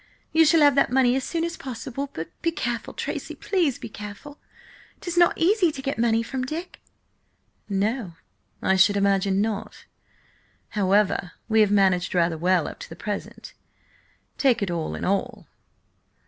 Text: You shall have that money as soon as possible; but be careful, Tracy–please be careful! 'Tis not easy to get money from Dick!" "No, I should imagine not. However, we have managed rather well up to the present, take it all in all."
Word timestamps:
You 0.31 0.45
shall 0.45 0.61
have 0.61 0.73
that 0.73 0.91
money 0.91 1.15
as 1.15 1.23
soon 1.23 1.43
as 1.43 1.55
possible; 1.57 2.09
but 2.13 2.31
be 2.41 2.51
careful, 2.51 2.91
Tracy–please 2.95 3.77
be 3.77 3.87
careful! 3.87 4.39
'Tis 4.99 5.15
not 5.15 5.37
easy 5.37 5.71
to 5.71 5.79
get 5.83 5.99
money 5.99 6.23
from 6.23 6.43
Dick!" 6.43 6.81
"No, 7.69 8.13
I 8.63 8.77
should 8.77 8.97
imagine 8.97 9.41
not. 9.41 9.85
However, 10.69 11.33
we 11.47 11.61
have 11.61 11.69
managed 11.69 12.15
rather 12.15 12.35
well 12.35 12.67
up 12.67 12.79
to 12.79 12.89
the 12.89 12.95
present, 12.95 13.53
take 14.39 14.63
it 14.63 14.71
all 14.71 14.95
in 14.95 15.05
all." 15.05 15.45